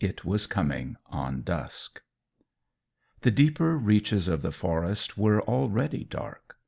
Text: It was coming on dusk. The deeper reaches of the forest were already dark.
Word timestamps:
It 0.00 0.24
was 0.24 0.48
coming 0.48 0.96
on 1.06 1.42
dusk. 1.42 2.02
The 3.20 3.30
deeper 3.30 3.78
reaches 3.78 4.26
of 4.26 4.42
the 4.42 4.50
forest 4.50 5.16
were 5.16 5.42
already 5.42 6.02
dark. 6.02 6.58